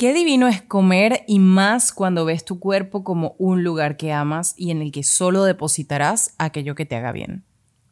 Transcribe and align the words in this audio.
Qué 0.00 0.14
divino 0.14 0.48
es 0.48 0.62
comer 0.62 1.24
y 1.26 1.40
más 1.40 1.92
cuando 1.92 2.24
ves 2.24 2.46
tu 2.46 2.58
cuerpo 2.58 3.04
como 3.04 3.34
un 3.36 3.62
lugar 3.62 3.98
que 3.98 4.14
amas 4.14 4.54
y 4.56 4.70
en 4.70 4.80
el 4.80 4.92
que 4.92 5.02
solo 5.02 5.44
depositarás 5.44 6.34
aquello 6.38 6.74
que 6.74 6.86
te 6.86 6.96
haga 6.96 7.12
bien. 7.12 7.44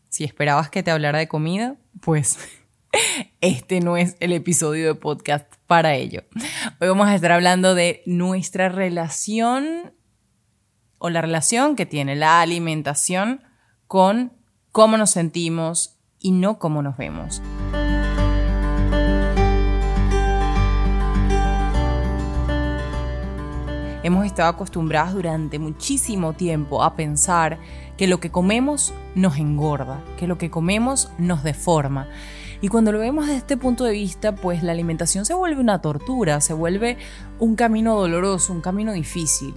Si 0.09 0.25
esperabas 0.25 0.71
que 0.71 0.83
te 0.83 0.91
hablara 0.91 1.19
de 1.19 1.29
comida, 1.29 1.77
pues 2.01 2.39
este 3.43 3.81
no 3.81 3.99
es 3.99 4.17
el 4.21 4.33
episodio 4.33 4.87
de 4.87 4.95
podcast 4.95 5.53
para 5.67 5.97
ello. 5.97 6.23
Hoy 6.81 6.89
vamos 6.89 7.09
a 7.09 7.15
estar 7.15 7.31
hablando 7.31 7.75
de 7.75 8.03
nuestra 8.07 8.71
relación 8.71 9.93
o 10.97 11.11
la 11.11 11.21
relación 11.21 11.77
que 11.77 11.85
tiene 11.85 12.17
la 12.17 12.41
alimentación 12.41 13.43
con 13.87 14.33
cómo 14.73 14.97
nos 14.97 15.11
sentimos 15.11 15.99
y 16.19 16.31
no 16.31 16.59
cómo 16.59 16.81
nos 16.81 16.97
vemos. 16.97 17.43
Hemos 24.09 24.25
estado 24.25 24.49
acostumbrados 24.49 25.13
durante 25.13 25.59
muchísimo 25.59 26.33
tiempo 26.33 26.83
a 26.83 26.97
pensar 26.97 27.59
que 27.99 28.07
lo 28.07 28.21
que 28.21 28.31
comemos 28.31 28.95
nos 29.15 29.37
engorda, 29.37 30.03
que 30.17 30.27
lo 30.27 30.39
que 30.39 30.49
comemos 30.49 31.11
nos 31.19 31.43
deforma. 31.43 32.09
Y 32.63 32.69
cuando 32.69 32.91
lo 32.91 33.01
vemos 33.01 33.27
desde 33.27 33.41
este 33.41 33.59
punto 33.59 33.85
de 33.85 33.93
vista, 33.93 34.35
pues 34.35 34.63
la 34.63 34.73
alimentación 34.73 35.27
se 35.27 35.35
vuelve 35.35 35.61
una 35.61 35.83
tortura, 35.83 36.41
se 36.41 36.55
vuelve 36.55 36.97
un 37.39 37.55
camino 37.55 38.01
doloroso, 38.01 38.55
un 38.55 38.63
camino 38.63 38.95
difícil. 38.95 39.53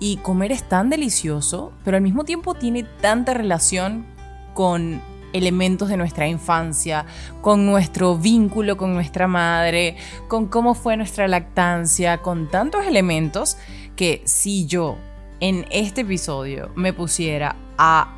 Y 0.00 0.16
comer 0.16 0.50
es 0.50 0.68
tan 0.68 0.90
delicioso, 0.90 1.70
pero 1.84 1.96
al 1.96 2.02
mismo 2.02 2.24
tiempo 2.24 2.54
tiene 2.54 2.82
tanta 2.82 3.32
relación 3.32 4.06
con 4.54 5.00
elementos 5.34 5.88
de 5.88 5.96
nuestra 5.96 6.26
infancia, 6.26 7.04
con 7.42 7.66
nuestro 7.66 8.16
vínculo 8.16 8.76
con 8.76 8.94
nuestra 8.94 9.26
madre, 9.26 9.96
con 10.28 10.46
cómo 10.46 10.74
fue 10.74 10.96
nuestra 10.96 11.28
lactancia, 11.28 12.22
con 12.22 12.48
tantos 12.48 12.86
elementos 12.86 13.58
que 13.96 14.22
si 14.24 14.66
yo 14.66 14.96
en 15.40 15.66
este 15.70 16.02
episodio 16.02 16.70
me 16.74 16.92
pusiera 16.92 17.56
a 17.78 18.16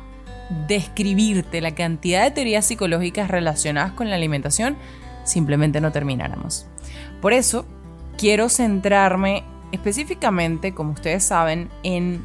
describirte 0.67 1.61
la 1.61 1.75
cantidad 1.75 2.23
de 2.23 2.31
teorías 2.31 2.65
psicológicas 2.65 3.29
relacionadas 3.29 3.91
con 3.91 4.09
la 4.09 4.15
alimentación, 4.15 4.77
simplemente 5.23 5.81
no 5.81 5.91
termináramos. 5.91 6.65
Por 7.21 7.33
eso, 7.33 7.65
quiero 8.17 8.49
centrarme 8.49 9.43
específicamente, 9.71 10.73
como 10.73 10.93
ustedes 10.93 11.23
saben, 11.23 11.69
en 11.83 12.21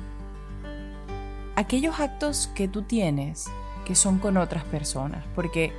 aquellos 1.57 1.99
actos 2.01 2.51
que 2.55 2.69
tú 2.69 2.83
tienes 2.83 3.51
que 3.85 3.95
son 3.95 4.19
con 4.19 4.37
otras 4.37 4.65
personas, 4.65 5.25
porque 5.35 5.73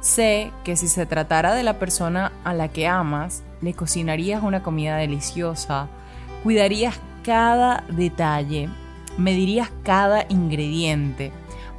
sé 0.00 0.52
que 0.64 0.76
si 0.76 0.86
se 0.86 1.06
tratara 1.06 1.54
de 1.54 1.64
la 1.64 1.78
persona 1.78 2.32
a 2.44 2.54
la 2.54 2.68
que 2.68 2.86
amas, 2.86 3.42
le 3.60 3.74
cocinarías 3.74 4.42
una 4.44 4.62
comida 4.62 4.96
deliciosa, 4.96 5.88
cuidarías 6.44 7.00
cada 7.22 7.84
detalle, 7.88 8.68
medirías 9.16 9.70
cada 9.82 10.24
ingrediente, 10.28 11.32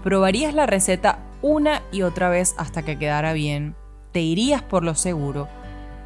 probarías 0.03 0.53
la 0.53 0.65
receta 0.65 1.19
una 1.41 1.81
y 1.91 2.01
otra 2.01 2.29
vez 2.29 2.55
hasta 2.57 2.83
que 2.83 2.97
quedara 2.97 3.33
bien, 3.33 3.75
te 4.11 4.21
irías 4.21 4.61
por 4.61 4.83
lo 4.83 4.95
seguro 4.95 5.47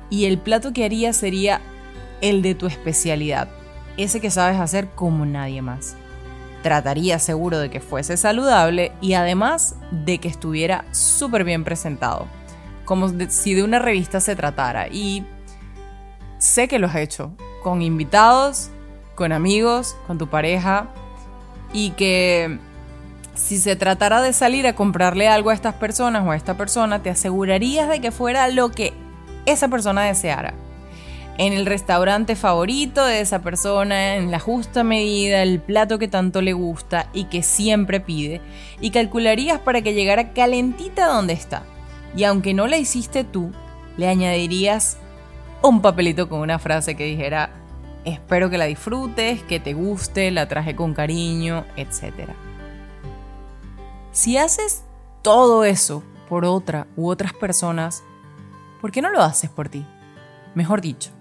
y 0.10 0.26
el 0.26 0.38
plato 0.38 0.74
que 0.74 0.86
harías 0.86 1.18
sería 1.18 1.62
el 2.22 2.42
de 2.42 2.56
tu 2.56 2.68
especialidad, 2.68 3.50
ese 3.98 4.22
que 4.22 4.30
sabes 4.30 4.60
hacer 4.60 4.90
como 4.90 5.26
nadie 5.26 5.62
más. 5.62 5.96
Trataría 6.62 7.20
seguro 7.20 7.60
de 7.60 7.70
que 7.70 7.82
fuese 7.82 8.16
saludable 8.16 8.94
y 9.02 9.14
además 9.14 9.76
de 9.92 10.20
que 10.20 10.30
estuviera 10.30 10.86
súper 10.92 11.44
bien 11.44 11.64
presentado, 11.64 12.28
como 12.86 13.10
si 13.28 13.54
de 13.54 13.64
una 13.64 13.80
revista 13.80 14.20
se 14.20 14.36
tratara. 14.36 14.88
Y 14.88 15.26
sé 16.38 16.68
que 16.68 16.80
lo 16.80 16.88
has 16.88 16.96
hecho, 16.96 17.34
con 17.64 17.82
invitados, 17.82 18.70
con 19.16 19.32
amigos, 19.32 19.96
con 20.08 20.18
tu 20.18 20.28
pareja, 20.28 20.88
y 21.72 21.92
que 21.92 22.60
si 23.34 23.58
se 23.58 23.76
tratara 23.76 24.22
de 24.22 24.34
salir 24.34 24.68
a 24.68 24.76
comprarle 24.76 25.28
algo 25.28 25.50
a 25.50 25.54
estas 25.54 25.76
personas 25.76 26.26
o 26.26 26.32
a 26.32 26.36
esta 26.36 26.56
persona, 26.56 27.02
te 27.02 27.10
asegurarías 27.10 27.90
de 27.90 28.00
que 28.00 28.12
fuera 28.12 28.48
lo 28.50 28.70
que 28.70 28.94
esa 29.46 29.68
persona 29.68 30.04
deseara 30.04 30.54
en 31.38 31.54
el 31.54 31.66
restaurante 31.66 32.36
favorito 32.36 33.06
de 33.06 33.22
esa 33.22 33.42
persona, 33.42 34.16
en 34.16 34.30
la 34.30 34.40
justa 34.40 34.84
medida, 34.84 35.42
el 35.42 35.60
plato 35.60 35.98
que 35.98 36.08
tanto 36.08 36.42
le 36.42 36.54
gusta 36.54 37.08
y 37.14 37.26
que 37.26 37.42
siempre 37.42 38.00
pide, 38.00 38.42
y 38.80 38.92
calcularías 38.92 39.60
para 39.60 39.82
que 39.82 39.94
llegara 39.94 40.34
calentita 40.34 41.08
donde 41.08 41.34
está. 41.34 41.64
Y 42.16 42.24
aunque 42.26 42.54
no 42.54 42.68
la 42.68 42.78
hiciste 42.78 43.24
tú, 43.24 43.52
le 43.98 44.08
añadirías 44.08 44.98
un 45.64 45.82
papelito 45.82 46.30
con 46.30 46.40
una 46.40 46.60
frase 46.60 46.96
que 46.96 47.06
dijera, 47.06 47.50
espero 48.06 48.50
que 48.50 48.58
la 48.58 48.66
disfrutes, 48.66 49.44
que 49.44 49.60
te 49.60 49.74
guste, 49.74 50.32
la 50.32 50.48
traje 50.48 50.76
con 50.76 50.94
cariño, 50.94 51.66
etc. 51.76 52.30
Si 54.12 54.38
haces 54.38 54.84
todo 55.22 55.64
eso 55.64 56.04
por 56.30 56.46
otra 56.46 56.88
u 56.96 57.10
otras 57.10 57.34
personas, 57.34 58.04
¿por 58.82 58.92
qué 58.92 59.02
no 59.02 59.10
lo 59.10 59.22
haces 59.22 59.50
por 59.50 59.70
ti? 59.70 59.86
Mejor 60.56 60.82
dicho, 60.82 61.12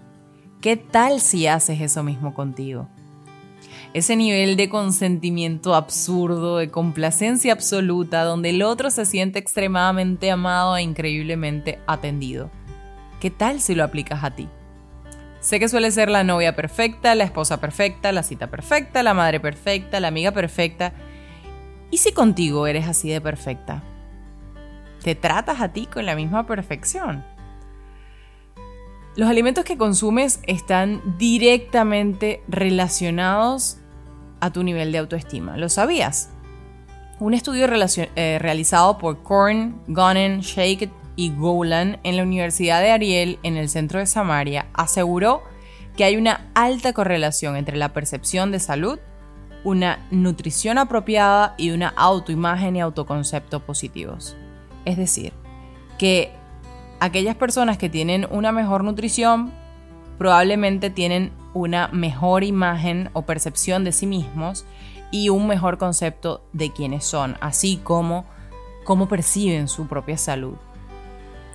¿Qué 0.63 0.77
tal 0.77 1.19
si 1.19 1.45
haces 1.45 1.81
eso 1.81 2.03
mismo 2.03 2.33
contigo? 2.33 2.87
Ese 3.93 4.15
nivel 4.15 4.55
de 4.55 4.69
consentimiento 4.69 5.75
absurdo, 5.75 6.55
de 6.55 6.71
complacencia 6.71 7.51
absoluta, 7.51 8.23
donde 8.23 8.51
el 8.51 8.61
otro 8.61 8.89
se 8.89 9.03
siente 9.03 9.39
extremadamente 9.39 10.31
amado 10.31 10.77
e 10.77 10.81
increíblemente 10.81 11.79
atendido. 11.85 12.49
¿Qué 13.19 13.29
tal 13.29 13.59
si 13.59 13.75
lo 13.75 13.83
aplicas 13.83 14.23
a 14.23 14.35
ti? 14.35 14.47
Sé 15.43 15.59
que 15.59 15.67
suele 15.67 15.91
ser 15.91 16.09
la 16.09 16.23
novia 16.23 16.55
perfecta, 16.55 17.15
la 17.15 17.25
esposa 17.25 17.59
perfecta, 17.59 18.13
la 18.13 18.23
cita 18.23 18.49
perfecta, 18.49 19.03
la 19.03 19.13
madre 19.13 19.41
perfecta, 19.41 19.99
la 19.99 20.07
amiga 20.07 20.31
perfecta. 20.31 20.93
¿Y 21.91 21.97
si 21.97 22.13
contigo 22.13 22.65
eres 22.65 22.87
así 22.87 23.09
de 23.09 23.19
perfecta? 23.19 23.83
¿Te 25.03 25.15
tratas 25.15 25.59
a 25.59 25.73
ti 25.73 25.85
con 25.85 26.05
la 26.05 26.15
misma 26.15 26.47
perfección? 26.47 27.25
Los 29.17 29.29
alimentos 29.29 29.65
que 29.65 29.77
consumes 29.77 30.39
están 30.47 31.01
directamente 31.17 32.41
relacionados 32.47 33.79
a 34.39 34.49
tu 34.49 34.63
nivel 34.63 34.93
de 34.93 34.99
autoestima. 34.99 35.57
¿Lo 35.57 35.67
sabías? 35.67 36.29
Un 37.19 37.33
estudio 37.33 37.67
eh, 37.67 38.37
realizado 38.39 38.97
por 38.97 39.21
Korn, 39.23 39.81
Gonen, 39.87 40.39
Shake 40.39 40.89
y 41.15 41.31
Golan 41.35 41.99
en 42.03 42.17
la 42.17 42.23
Universidad 42.23 42.81
de 42.81 42.91
Ariel 42.91 43.39
en 43.43 43.57
el 43.57 43.69
centro 43.69 43.99
de 43.99 44.05
Samaria 44.05 44.67
aseguró 44.73 45.43
que 45.95 46.03
hay 46.03 46.15
una 46.17 46.49
alta 46.55 46.93
correlación 46.93 47.55
entre 47.55 47.77
la 47.77 47.93
percepción 47.93 48.51
de 48.51 48.59
salud, 48.59 48.99
una 49.63 50.05
nutrición 50.11 50.77
apropiada 50.77 51.55
y 51.57 51.71
una 51.71 51.89
autoimagen 51.89 52.75
y 52.75 52.81
autoconcepto 52.81 53.59
positivos. 53.59 54.35
Es 54.85 54.97
decir, 54.97 55.33
que 55.97 56.31
aquellas 56.99 57.35
personas 57.35 57.77
que 57.77 57.89
tienen 57.89 58.27
una 58.29 58.51
mejor 58.51 58.83
nutrición 58.83 59.51
probablemente 60.17 60.89
tienen 60.89 61.31
una 61.53 61.87
mejor 61.89 62.43
imagen 62.43 63.09
o 63.13 63.23
percepción 63.23 63.83
de 63.83 63.91
sí 63.91 64.07
mismos 64.07 64.65
y 65.11 65.29
un 65.29 65.47
mejor 65.47 65.77
concepto 65.77 66.43
de 66.53 66.71
quiénes 66.71 67.05
son, 67.05 67.37
así 67.39 67.77
como 67.83 68.25
cómo 68.83 69.07
perciben 69.07 69.67
su 69.67 69.87
propia 69.87 70.17
salud. 70.17 70.55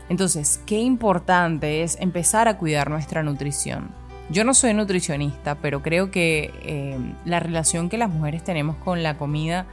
Entonces, 0.09 0.61
qué 0.67 0.79
importante 0.79 1.83
es 1.83 1.99
empezar 2.01 2.49
a 2.49 2.57
cuidar 2.57 2.91
nuestra 2.91 3.23
nutrición. 3.23 3.91
Yo 4.31 4.45
no 4.45 4.55
soy 4.55 4.75
nutricionista, 4.75 5.55
pero 5.57 5.83
creo 5.83 6.11
que 6.11 6.53
eh, 6.63 6.99
la 7.25 7.41
relación 7.41 7.89
que 7.89 7.99
las 7.99 8.11
mujeres 8.11 8.45
tenemos 8.45 8.77
con 8.77 9.03
la 9.03 9.17
comida 9.17 9.67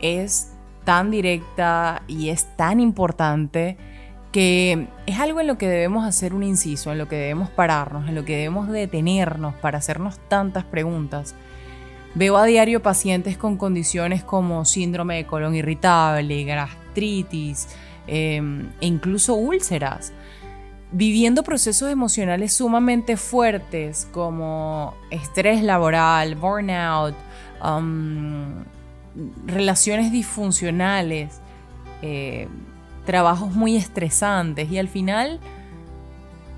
es 0.00 0.52
tan 0.84 1.10
directa 1.10 2.02
y 2.08 2.30
es 2.30 2.56
tan 2.56 2.80
importante 2.80 3.76
que 4.32 4.88
es 5.06 5.20
algo 5.20 5.40
en 5.40 5.46
lo 5.46 5.58
que 5.58 5.68
debemos 5.68 6.04
hacer 6.04 6.34
un 6.34 6.42
inciso, 6.42 6.90
en 6.90 6.98
lo 6.98 7.06
que 7.06 7.16
debemos 7.16 7.50
pararnos, 7.50 8.08
en 8.08 8.14
lo 8.14 8.24
que 8.24 8.36
debemos 8.36 8.68
detenernos 8.68 9.54
para 9.56 9.78
hacernos 9.78 10.18
tantas 10.28 10.64
preguntas. 10.64 11.34
Veo 12.14 12.36
a 12.36 12.44
diario 12.44 12.82
pacientes 12.82 13.36
con 13.36 13.56
condiciones 13.56 14.24
como 14.24 14.64
síndrome 14.64 15.16
de 15.16 15.26
colon 15.26 15.54
irritable, 15.54 16.44
gastritis 16.44 17.68
em, 18.06 18.68
e 18.80 18.86
incluso 18.86 19.34
úlceras, 19.34 20.12
viviendo 20.90 21.42
procesos 21.42 21.90
emocionales 21.90 22.52
sumamente 22.52 23.16
fuertes 23.16 24.08
como 24.12 24.94
estrés 25.10 25.62
laboral, 25.62 26.34
burnout, 26.34 27.14
um, 27.64 28.64
relaciones 29.46 30.12
disfuncionales. 30.12 31.40
Eh, 32.02 32.48
trabajos 33.04 33.54
muy 33.54 33.76
estresantes 33.76 34.70
y 34.70 34.78
al 34.78 34.88
final 34.88 35.40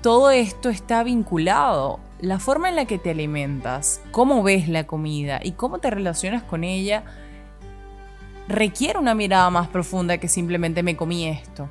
todo 0.01 0.31
esto 0.31 0.69
está 0.69 1.03
vinculado. 1.03 1.99
La 2.19 2.39
forma 2.39 2.69
en 2.69 2.75
la 2.75 2.85
que 2.85 2.97
te 2.97 3.11
alimentas, 3.11 4.01
cómo 4.11 4.43
ves 4.43 4.69
la 4.69 4.85
comida 4.85 5.39
y 5.43 5.53
cómo 5.53 5.79
te 5.79 5.89
relacionas 5.89 6.43
con 6.43 6.63
ella 6.63 7.03
requiere 8.47 8.99
una 8.99 9.15
mirada 9.15 9.49
más 9.49 9.67
profunda 9.67 10.17
que 10.17 10.27
simplemente 10.27 10.83
me 10.83 10.95
comí 10.95 11.27
esto. 11.27 11.69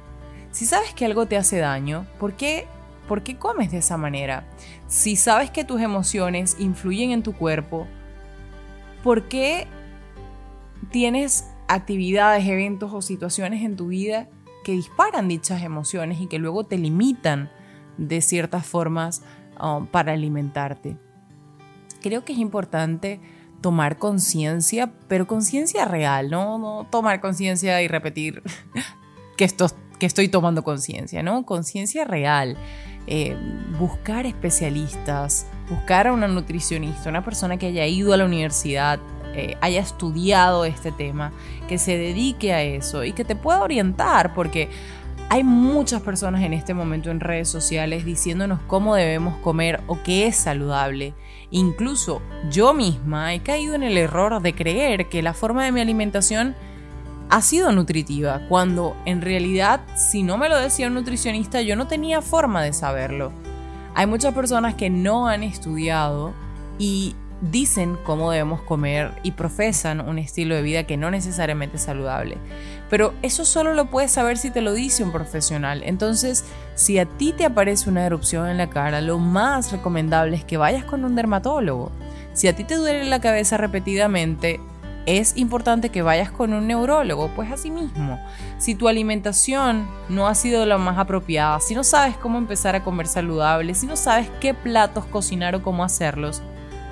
Si 0.51 0.67
sabes 0.67 0.95
que 0.95 1.05
algo 1.05 1.27
te 1.27 1.37
hace 1.37 1.59
daño, 1.59 2.07
¿por 2.19 2.35
qué 2.35 2.67
¿Por 3.09 3.23
qué 3.23 3.37
comes 3.37 3.71
de 3.71 3.79
esa 3.79 3.97
manera? 3.97 4.47
Si 4.87 5.17
sabes 5.17 5.51
que 5.51 5.65
tus 5.65 5.81
emociones 5.81 6.57
influyen 6.59 7.11
en 7.11 7.23
tu 7.23 7.35
cuerpo, 7.35 7.87
¿por 9.03 9.29
qué 9.29 9.67
tienes 10.91 11.51
actividades, 11.69 12.47
eventos 12.47 12.93
o 12.95 13.03
situaciones 13.03 13.63
en 13.63 13.77
tu 13.77 13.89
vida 13.89 14.29
que 14.65 14.73
disparan 14.73 15.29
dichas 15.29 15.63
emociones 15.63 16.21
y 16.21 16.29
que 16.29 16.39
luego 16.39 16.65
te 16.65 16.79
limitan 16.79 17.51
de 17.99 18.23
ciertas 18.23 18.67
formas 18.67 19.23
um, 19.63 19.87
para 19.87 20.13
alimentarte? 20.13 20.97
Creo 22.01 22.25
que 22.25 22.33
es 22.33 22.39
importante 22.39 23.21
tomar 23.65 23.97
conciencia, 23.97 24.93
pero 25.09 25.27
conciencia 25.27 25.87
real, 25.87 26.31
¿no? 26.31 26.59
no 26.59 26.87
tomar 26.91 27.23
conciencia 27.23 27.81
y 27.81 27.89
repetir 27.89 28.43
que, 29.39 29.47
esto, 29.47 29.69
que 29.99 30.05
estoy 30.05 30.29
tomando 30.29 30.63
conciencia, 30.63 31.23
¿no? 31.23 31.47
Conciencia 31.47 32.05
real. 32.05 32.59
Eh, 33.07 33.35
buscar 33.79 34.27
especialistas, 34.27 35.47
buscar 35.71 36.09
a 36.09 36.13
una 36.13 36.29
nutricionista, 36.29 37.09
una 37.09 37.25
persona 37.25 37.57
que 37.57 37.69
haya 37.69 37.87
ido 37.87 38.13
a 38.13 38.19
la 38.19 38.27
universidad, 38.27 39.01
eh, 39.35 39.57
haya 39.63 39.81
estudiado 39.81 40.67
este 40.67 40.93
tema, 40.93 41.33
que 41.67 41.79
se 41.79 41.97
dedique 41.97 42.53
a 42.53 42.63
eso 42.63 43.03
y 43.03 43.13
que 43.13 43.25
te 43.25 43.35
pueda 43.35 43.63
orientar, 43.63 44.35
porque 44.35 44.69
hay 45.29 45.43
muchas 45.43 46.03
personas 46.03 46.43
en 46.43 46.53
este 46.53 46.75
momento 46.75 47.11
en 47.11 47.21
redes 47.21 47.49
sociales 47.49 48.05
diciéndonos 48.05 48.61
cómo 48.67 48.95
debemos 48.95 49.37
comer 49.39 49.83
o 49.87 49.99
qué 50.03 50.27
es 50.27 50.37
saludable. 50.37 51.15
Incluso 51.51 52.23
yo 52.51 52.75
misma 52.75 53.35
he 53.35 53.41
caído 53.41 53.75
en 53.75 53.83
el 53.83 53.97
error 53.97 54.41
de 54.43 54.55
creer 54.55 55.09
que 55.09 55.23
la 55.23 55.35
forma 55.35 55.65
de 55.65 55.73
mi 55.73 55.81
alimentación 55.81 56.55
ha 57.31 57.41
sido 57.41 57.73
nutritiva, 57.73 58.43
cuando 58.49 58.97
en 59.07 59.23
realidad 59.23 59.81
si 59.97 60.23
no 60.23 60.37
me 60.37 60.49
lo 60.49 60.59
decía 60.59 60.89
un 60.89 60.95
nutricionista 60.95 61.63
yo 61.63 61.75
no 61.75 61.87
tenía 61.87 62.23
forma 62.23 62.63
de 62.63 62.73
saberlo. 62.73 63.33
Hay 63.95 64.07
muchas 64.07 64.35
personas 64.35 64.75
que 64.75 64.91
no 64.91 65.27
han 65.27 65.43
estudiado 65.43 66.35
y 66.79 67.15
dicen 67.51 67.99
cómo 68.05 68.31
debemos 68.31 68.63
comer 68.63 69.13
y 69.23 69.33
profesan 69.33 70.01
un 70.01 70.19
estilo 70.19 70.55
de 70.55 70.63
vida 70.63 70.85
que 70.85 70.97
no 70.97 71.11
necesariamente 71.11 71.77
es 71.77 71.83
saludable. 71.83 72.39
Pero 72.91 73.15
eso 73.23 73.45
solo 73.45 73.75
lo 73.75 73.87
puedes 73.87 74.13
saber 74.13 74.39
si 74.39 74.51
te 74.51 74.61
lo 74.61 74.73
dice 74.73 75.03
un 75.03 75.13
profesional. 75.13 75.83
Entonces, 75.85 76.45
si 76.75 76.99
a 76.99 77.07
ti 77.07 77.33
te 77.33 77.45
aparece 77.45 77.91
una 77.91 78.07
erupción 78.07 78.49
en 78.49 78.59
la 78.59 78.71
cara, 78.71 79.01
lo 79.01 79.19
más 79.19 79.73
recomendable 79.73 80.37
es 80.37 80.45
que 80.45 80.57
vayas 80.57 80.85
con 80.85 81.05
un 81.05 81.15
dermatólogo. 81.15 81.91
Si 82.33 82.49
a 82.49 82.57
ti 82.57 82.65
te 82.65 82.77
duele 82.77 83.05
la 83.05 83.21
cabeza 83.21 83.57
repetidamente, 83.57 84.61
es 85.07 85.37
importante 85.37 85.91
que 85.91 86.03
vayas 86.03 86.31
con 86.31 86.55
un 86.55 86.67
neurólogo, 86.67 87.29
pues 87.37 87.53
así 87.53 87.71
mismo. 87.71 88.19
Si 88.59 88.75
tu 88.75 88.89
alimentación 88.89 89.87
no 90.09 90.27
ha 90.27 90.35
sido 90.35 90.65
la 90.65 90.79
más 90.79 90.99
apropiada, 90.99 91.61
si 91.61 91.75
no 91.75 91.85
sabes 91.85 92.17
cómo 92.17 92.39
empezar 92.39 92.75
a 92.75 92.83
comer 92.83 93.07
saludable, 93.07 93.75
si 93.75 93.87
no 93.87 93.97
sabes 93.97 94.31
qué 94.41 94.55
platos 94.55 95.05
cocinar 95.05 95.55
o 95.55 95.63
cómo 95.63 95.85
hacerlos, 95.85 96.43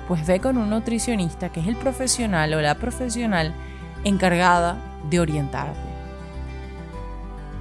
pues 0.07 0.25
ve 0.25 0.39
con 0.39 0.57
un 0.57 0.69
nutricionista 0.69 1.49
que 1.49 1.59
es 1.59 1.67
el 1.67 1.75
profesional 1.75 2.53
o 2.53 2.61
la 2.61 2.75
profesional 2.75 3.53
encargada 4.03 4.77
de 5.09 5.19
orientarte. 5.19 5.79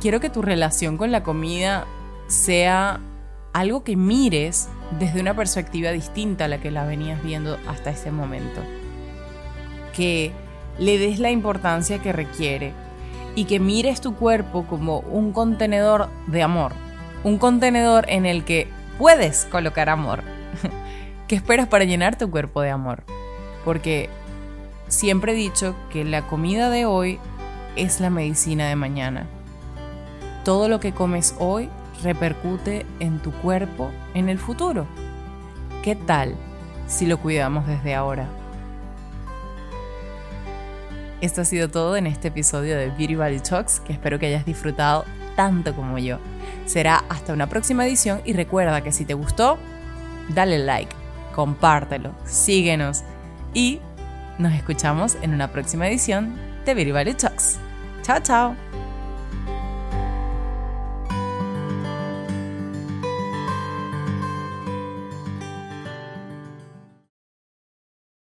Quiero 0.00 0.20
que 0.20 0.30
tu 0.30 0.42
relación 0.42 0.96
con 0.96 1.12
la 1.12 1.22
comida 1.22 1.86
sea 2.26 3.00
algo 3.52 3.84
que 3.84 3.96
mires 3.96 4.68
desde 4.98 5.20
una 5.20 5.34
perspectiva 5.34 5.90
distinta 5.90 6.46
a 6.46 6.48
la 6.48 6.58
que 6.58 6.70
la 6.70 6.84
venías 6.84 7.22
viendo 7.22 7.58
hasta 7.68 7.90
este 7.90 8.10
momento. 8.10 8.60
Que 9.92 10.32
le 10.78 10.98
des 10.98 11.18
la 11.18 11.30
importancia 11.30 12.00
que 12.00 12.12
requiere 12.12 12.72
y 13.34 13.44
que 13.44 13.60
mires 13.60 14.00
tu 14.00 14.14
cuerpo 14.16 14.66
como 14.66 15.00
un 15.00 15.32
contenedor 15.32 16.08
de 16.26 16.42
amor, 16.42 16.72
un 17.24 17.38
contenedor 17.38 18.06
en 18.08 18.26
el 18.26 18.44
que 18.44 18.68
puedes 18.98 19.44
colocar 19.46 19.88
amor. 19.88 20.22
¿Qué 21.32 21.36
esperas 21.36 21.66
para 21.66 21.86
llenar 21.86 22.18
tu 22.18 22.30
cuerpo 22.30 22.60
de 22.60 22.68
amor? 22.68 23.04
Porque 23.64 24.10
siempre 24.88 25.32
he 25.32 25.34
dicho 25.34 25.74
que 25.90 26.04
la 26.04 26.26
comida 26.26 26.68
de 26.68 26.84
hoy 26.84 27.18
es 27.74 28.00
la 28.00 28.10
medicina 28.10 28.68
de 28.68 28.76
mañana. 28.76 29.26
Todo 30.44 30.68
lo 30.68 30.78
que 30.78 30.92
comes 30.92 31.34
hoy 31.38 31.70
repercute 32.02 32.84
en 33.00 33.18
tu 33.18 33.32
cuerpo 33.32 33.90
en 34.12 34.28
el 34.28 34.38
futuro. 34.38 34.86
¿Qué 35.82 35.96
tal 35.96 36.34
si 36.86 37.06
lo 37.06 37.18
cuidamos 37.18 37.66
desde 37.66 37.94
ahora? 37.94 38.28
Esto 41.22 41.40
ha 41.40 41.44
sido 41.46 41.70
todo 41.70 41.96
en 41.96 42.06
este 42.06 42.28
episodio 42.28 42.76
de 42.76 42.88
Beauty 42.88 43.14
Body 43.14 43.40
Talks, 43.40 43.80
que 43.80 43.94
espero 43.94 44.18
que 44.18 44.26
hayas 44.26 44.44
disfrutado 44.44 45.06
tanto 45.34 45.74
como 45.74 45.96
yo. 45.96 46.18
Será 46.66 47.04
hasta 47.08 47.32
una 47.32 47.46
próxima 47.46 47.86
edición 47.86 48.20
y 48.26 48.34
recuerda 48.34 48.82
que 48.82 48.92
si 48.92 49.06
te 49.06 49.14
gustó, 49.14 49.56
dale 50.28 50.58
like, 50.58 50.94
compártelo, 51.32 52.14
síguenos 52.24 53.02
y 53.54 53.80
nos 54.38 54.52
escuchamos 54.52 55.16
en 55.22 55.34
una 55.34 55.48
próxima 55.52 55.88
edición 55.88 56.34
de 56.64 56.92
Body 56.92 57.14
Talks. 57.14 57.58
Chao, 58.02 58.20
chao. 58.20 58.81